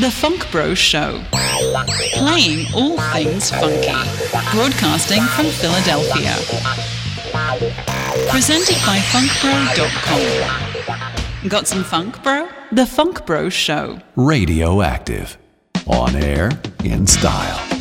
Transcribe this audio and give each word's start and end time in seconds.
The 0.00 0.10
Funk 0.12 0.48
Bro 0.52 0.74
Show. 0.74 1.20
Playing 2.12 2.72
all 2.72 2.96
things 3.12 3.50
funky. 3.50 3.90
Broadcasting 4.52 5.22
from 5.22 5.46
Philadelphia. 5.46 6.36
Presented 8.30 8.76
by 8.86 8.98
funkbro.com. 9.10 11.48
Got 11.48 11.66
some 11.66 11.82
funk, 11.82 12.22
bro? 12.22 12.48
The 12.70 12.86
Funk 12.86 13.26
Bro 13.26 13.48
Show. 13.48 13.98
Radioactive. 14.14 15.36
On 15.88 16.14
air, 16.14 16.52
in 16.84 17.04
style. 17.08 17.77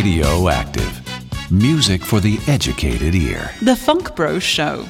Radioactive, 0.00 0.98
Music 1.50 2.02
for 2.02 2.20
the 2.20 2.38
educated 2.46 3.14
ear. 3.14 3.50
The 3.60 3.76
Funk 3.76 4.16
Bros 4.16 4.42
Show. 4.42 4.86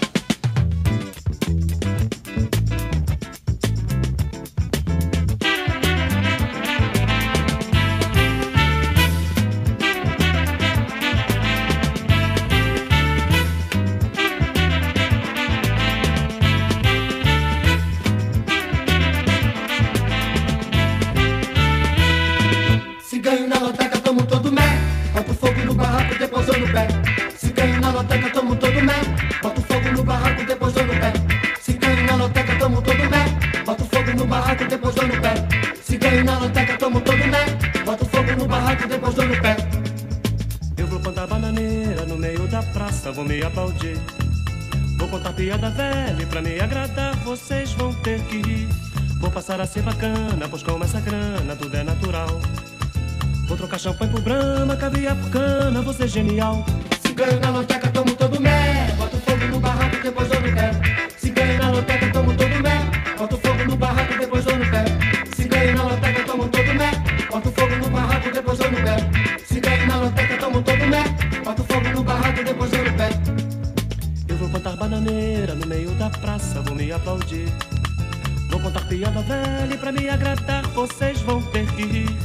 baile 79.50 79.76
pra 79.76 79.92
me 79.92 80.08
agradar, 80.08 80.66
vocês 80.68 81.20
vão 81.22 81.42
ter 81.42 81.66
que 81.72 81.82
rir. 81.82 82.16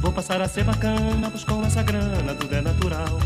Vou 0.00 0.12
passar 0.12 0.40
a 0.40 0.48
ser 0.48 0.64
bacana, 0.64 1.30
pois 1.30 1.44
com 1.44 1.64
essa 1.64 1.82
grana 1.82 2.34
tudo 2.34 2.54
é 2.54 2.60
natural. 2.60 3.20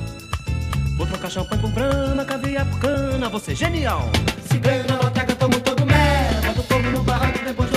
Vou 0.97 1.07
trocar 1.07 1.31
champanhe 1.31 1.63
com 1.63 1.71
grana, 1.71 2.25
caviar 2.25 2.67
por 2.67 2.79
cana, 2.81 3.29
você 3.29 3.53
é 3.53 3.55
genial. 3.55 4.11
Se 4.49 4.59
ganha 4.59 4.85
na 4.85 4.97
loteca, 4.97 5.35
tomo 5.35 5.59
todo 5.61 5.87
merda, 5.87 6.53
do 6.53 6.63
fogo 6.63 6.91
no 6.91 7.03
barraco, 7.03 7.45
depois 7.45 7.71
do 7.71 7.76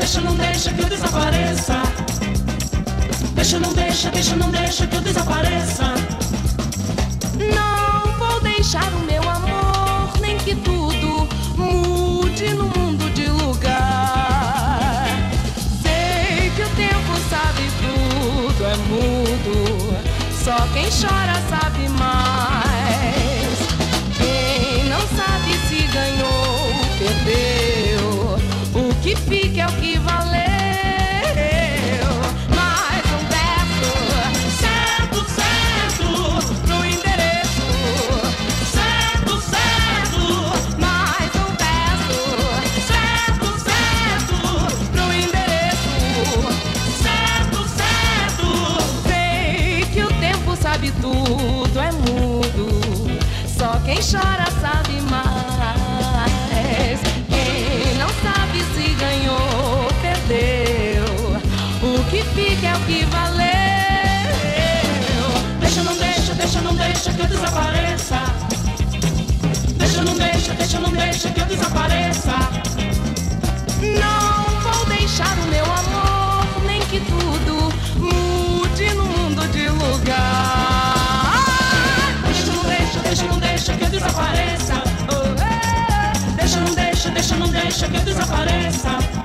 deixa, 0.00 0.20
não 0.22 0.34
deixa 0.34 0.72
que 0.72 0.82
eu 0.82 0.88
desapareça. 0.88 1.82
Deixa, 3.34 3.60
não 3.60 3.72
deixa, 3.74 4.10
deixa, 4.10 4.34
não 4.34 4.50
deixa 4.50 4.86
que 4.86 4.96
eu 4.96 5.00
desapareça. 5.02 5.94
Não 7.54 8.12
vou 8.18 8.40
deixar 8.40 8.90
o 8.94 9.00
meu 9.00 9.22
amor, 9.22 10.18
nem 10.20 10.38
que 10.38 10.54
tudo 10.56 11.28
mude 11.56 12.48
no 12.54 12.64
mundo 12.64 13.10
de 13.12 13.26
lugar. 13.26 15.06
Sei 15.82 16.50
que 16.56 16.62
o 16.62 16.68
tempo 16.70 17.12
sabe 17.28 17.62
tudo, 17.82 18.64
é 18.64 18.76
mudo. 18.88 19.96
Só 20.42 20.56
quem 20.72 20.84
chora 20.84 21.34
sabe. 21.48 21.49
chora 54.10 54.46
sabe 54.60 55.00
mais. 55.02 55.30
Quem 57.28 57.94
não 57.94 58.08
sabe 58.08 58.60
se 58.74 58.94
ganhou 58.94 59.38
ou 59.84 59.92
perdeu. 60.02 61.04
O 61.80 62.04
que 62.10 62.24
fica 62.34 62.66
é 62.66 62.74
o 62.74 62.80
que 62.80 63.04
valeu. 63.04 63.46
Deixa, 65.60 65.82
não 65.84 65.96
deixa, 65.96 66.34
deixa, 66.34 66.60
não 66.60 66.74
deixa 66.74 67.12
que 67.12 67.20
eu 67.20 67.26
desapareça. 67.28 68.20
Deixa, 69.76 70.02
não 70.02 70.14
deixa, 70.14 70.54
deixa, 70.54 70.80
não 70.80 70.90
deixa 70.90 71.30
que 71.30 71.40
eu 71.40 71.46
desapareça. 71.46 72.34
Não 74.00 74.60
vou 74.60 74.86
deixar 74.86 75.38
o 75.38 75.46
meu 75.46 75.64
amor. 75.64 75.99
deixa 87.70 87.88
que 87.88 87.96
eu 87.96 88.02
desapareça. 88.02 89.19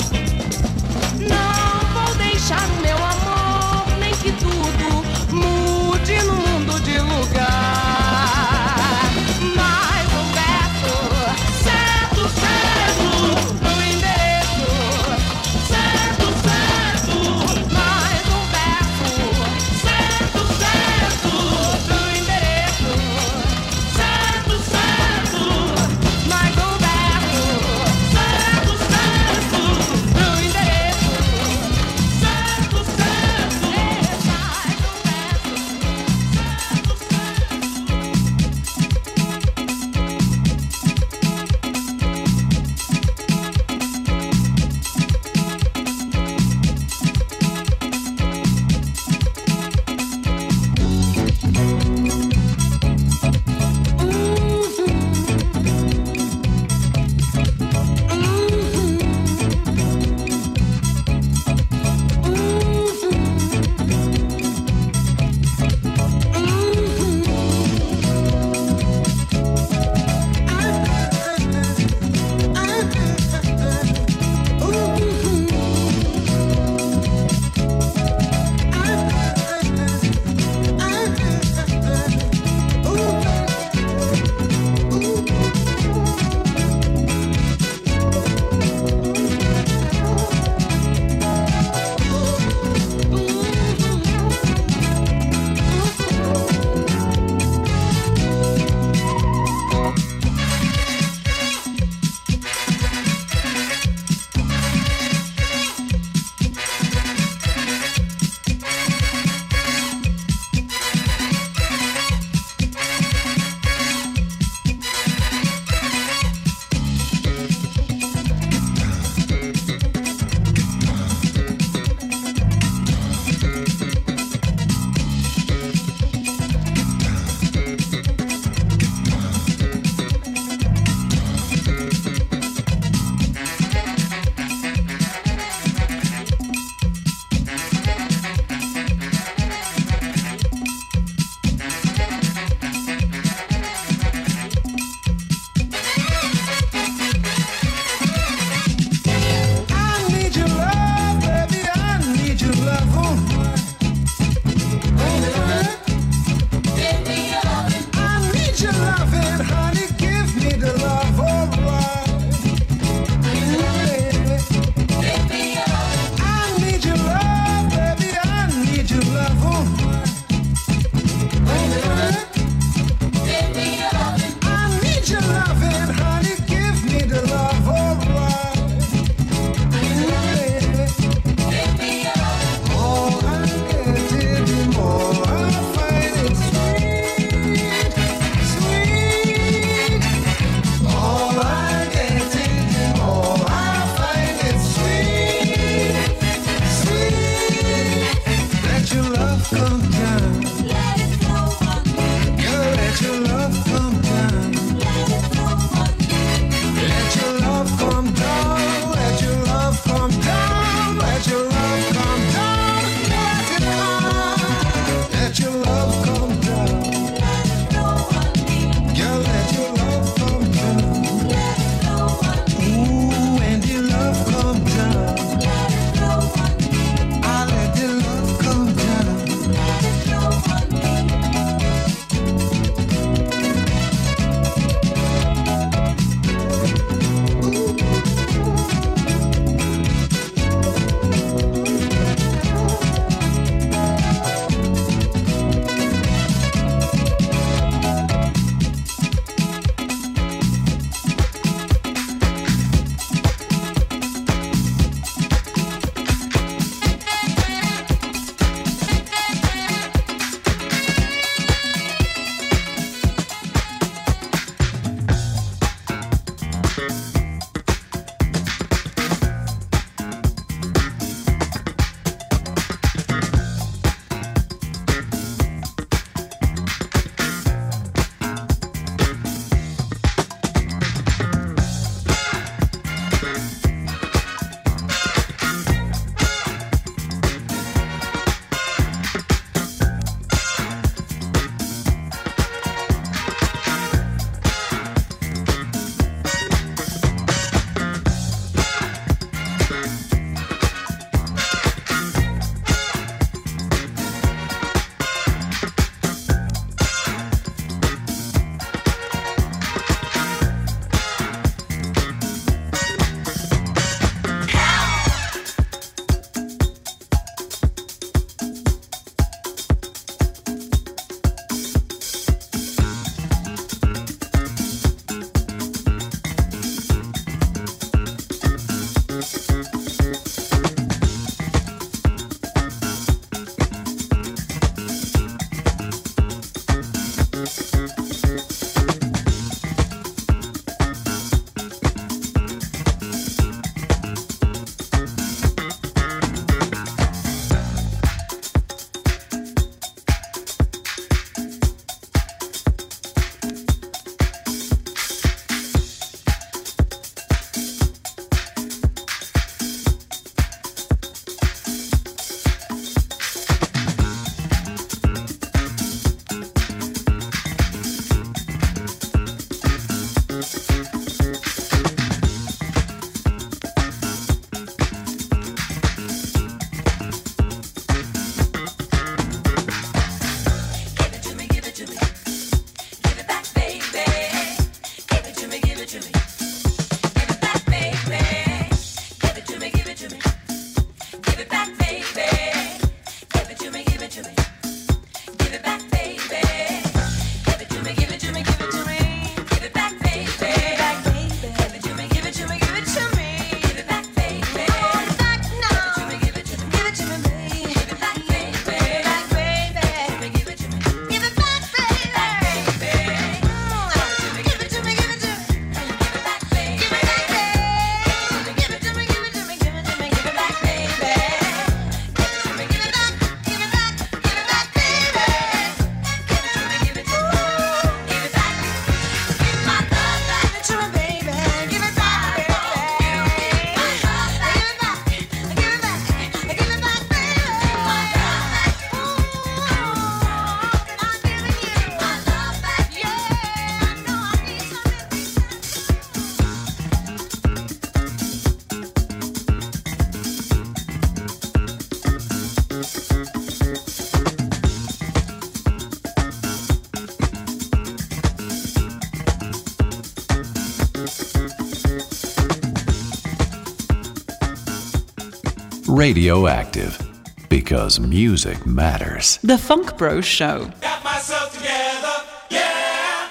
Radioactive. 466.06 467.02
Because 467.50 468.00
music 468.00 468.64
matters. 468.64 469.40
The 469.42 469.58
Funk 469.58 469.98
Bros 469.98 470.24
Show. 470.24 470.72
Got 470.80 471.04
myself 471.04 471.52
together, 471.52 472.16
yeah. 472.52 473.28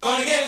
Gonna 0.00 0.24
get 0.24 0.45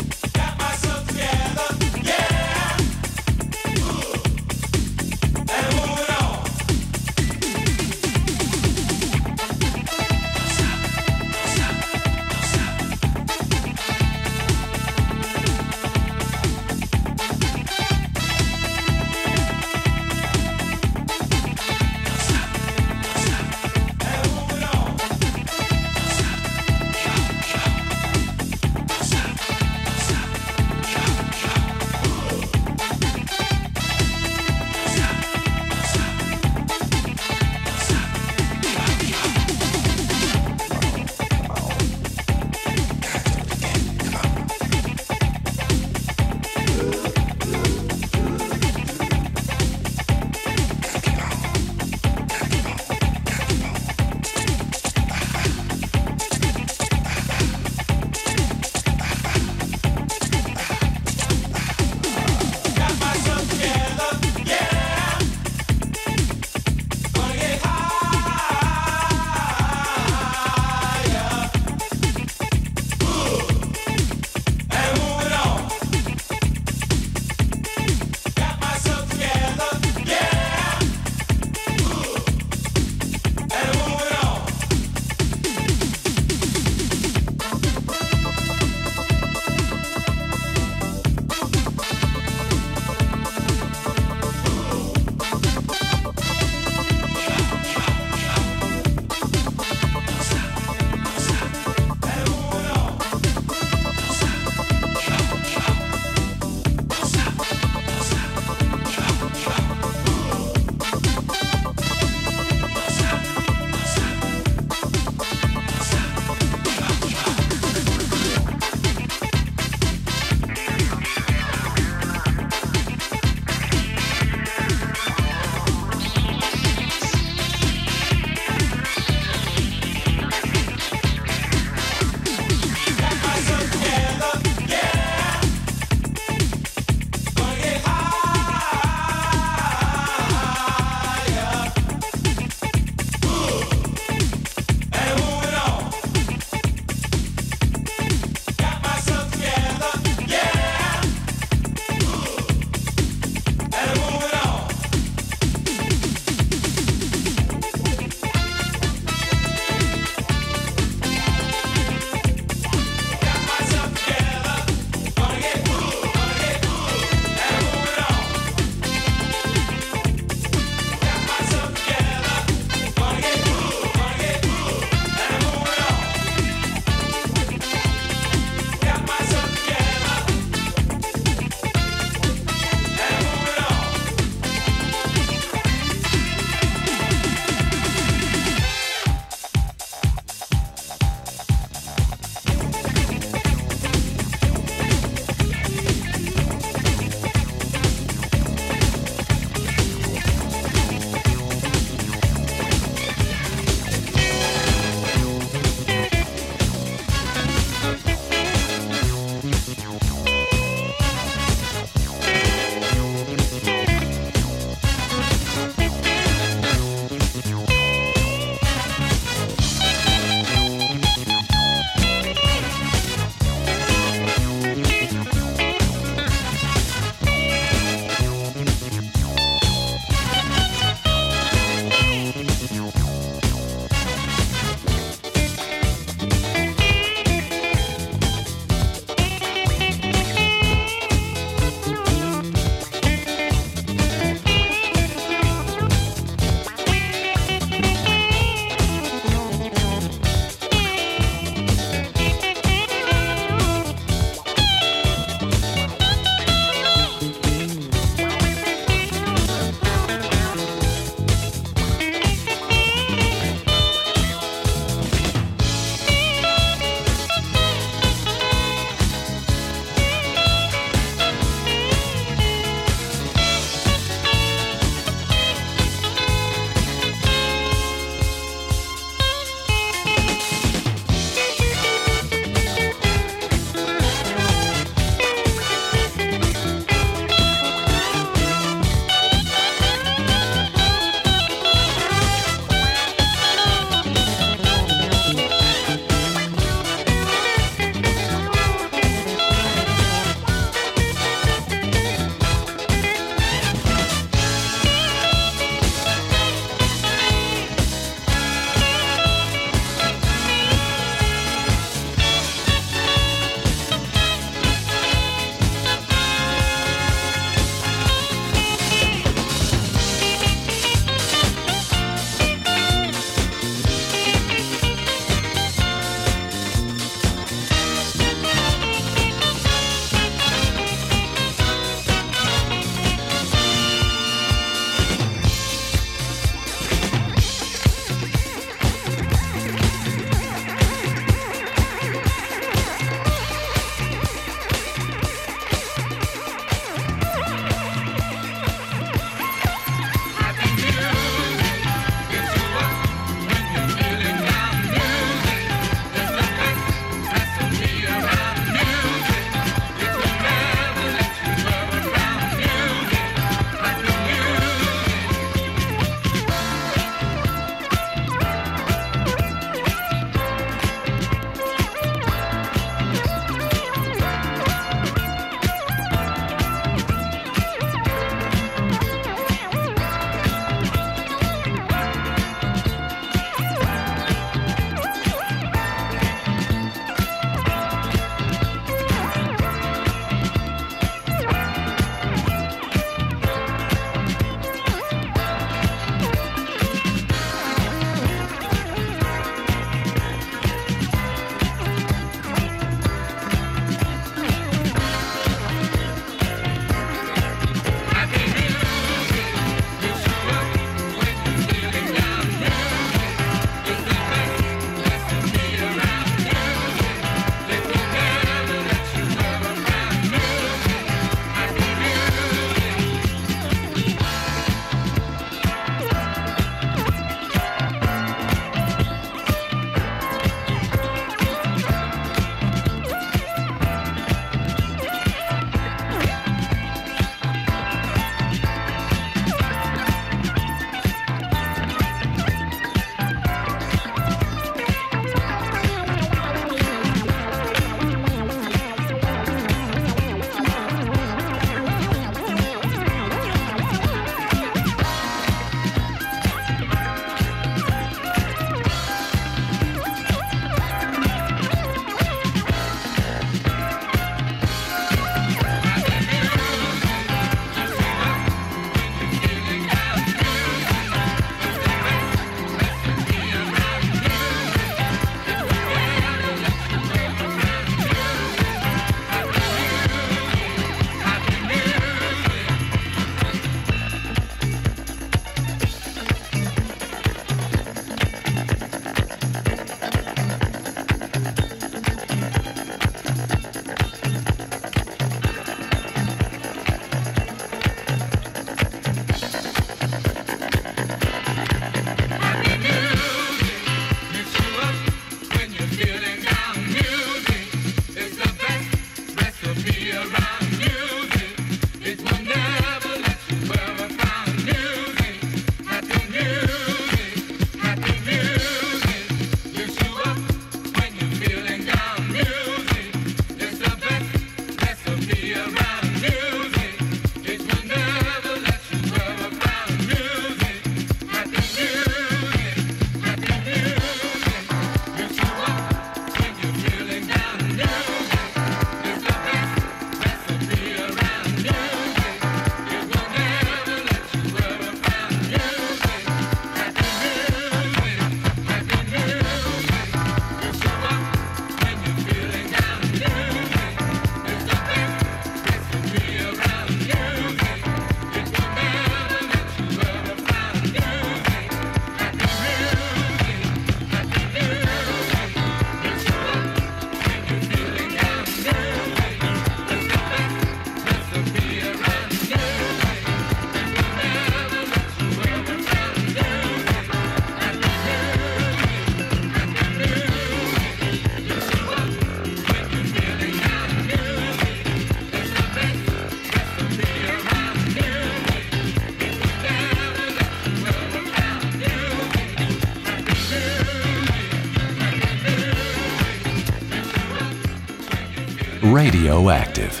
radioactive, 599.02 600.00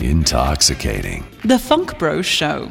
intoxicating. 0.00 1.22
The 1.44 1.58
Funk 1.58 1.98
Bros 1.98 2.24
Show. 2.24 2.70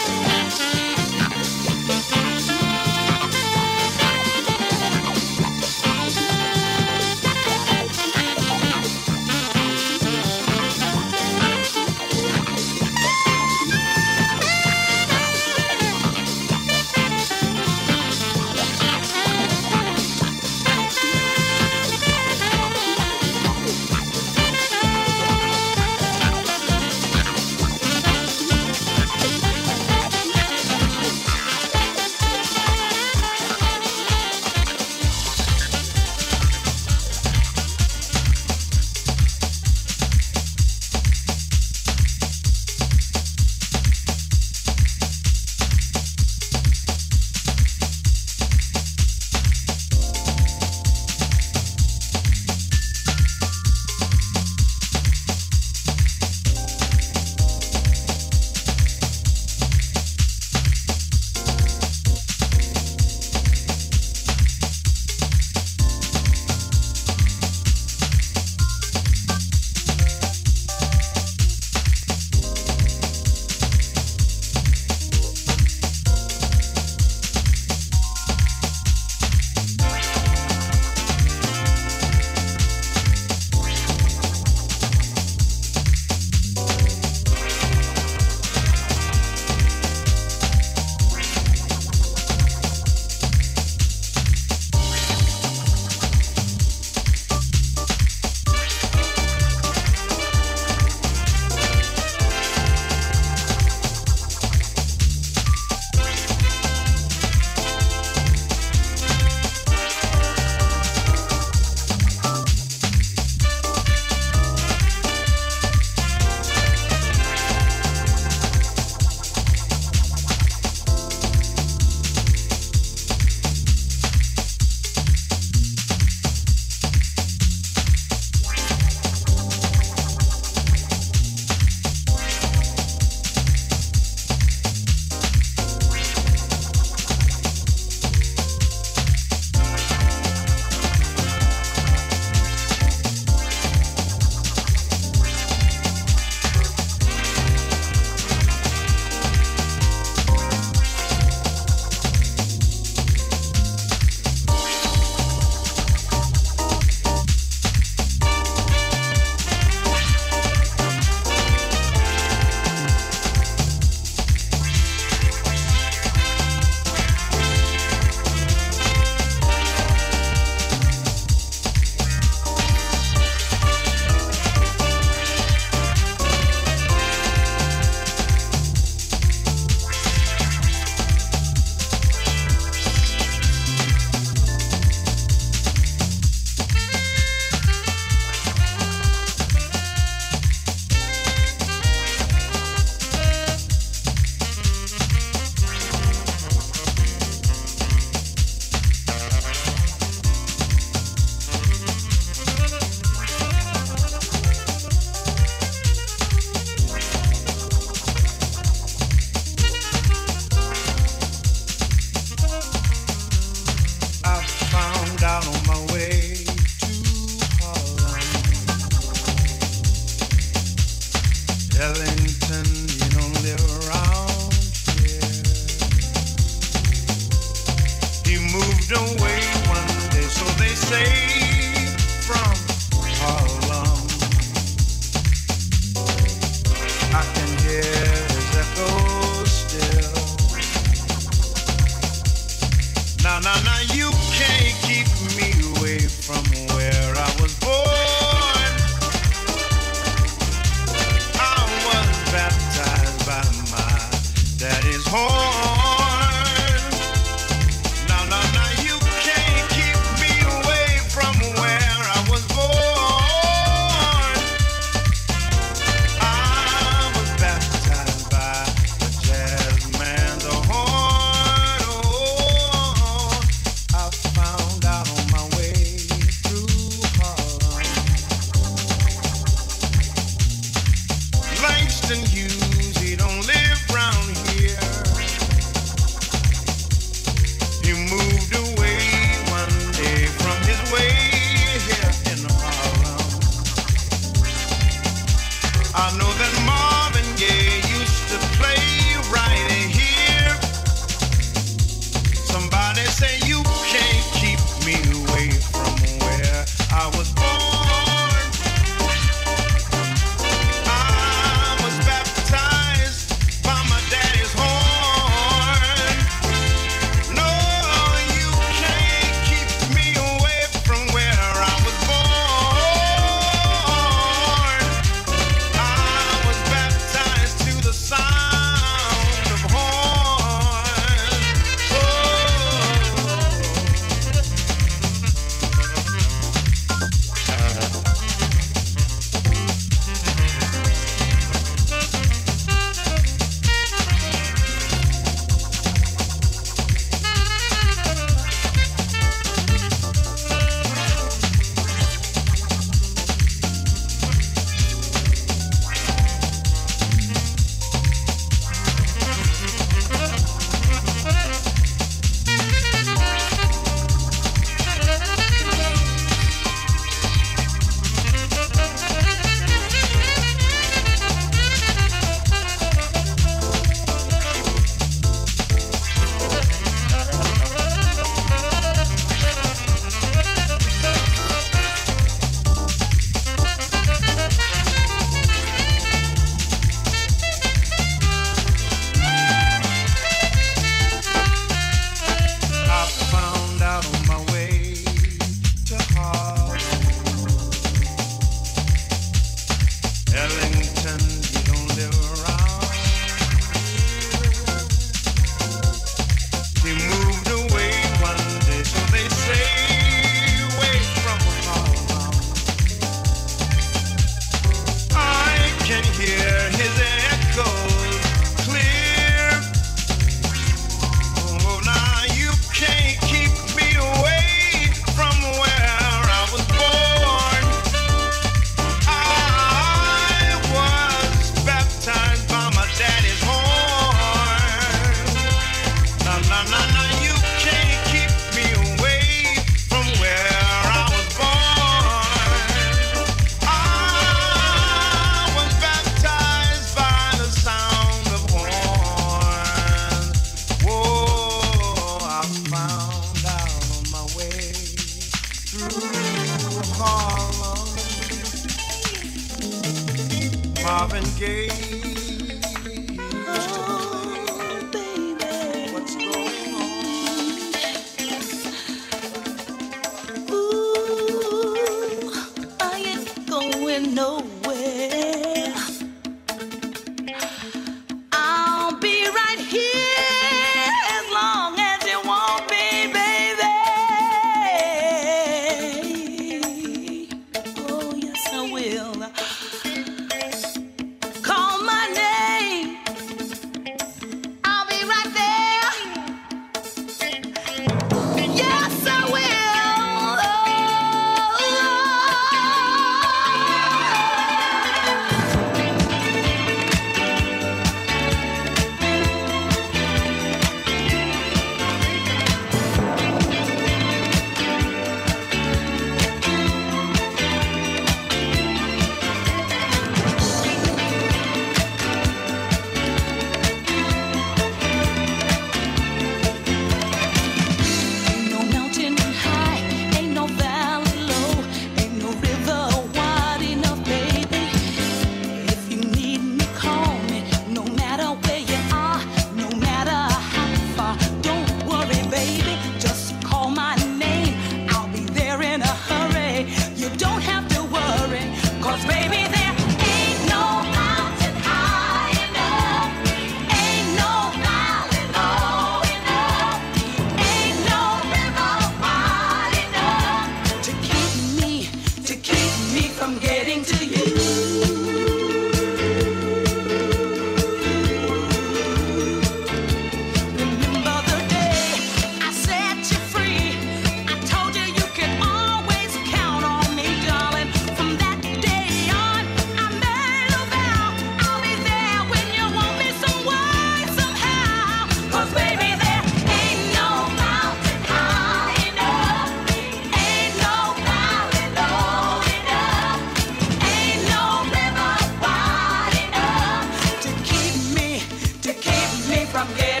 keep 598.81 599.29
me 599.29 599.45
from 599.45 599.67
getting. 599.75 600.00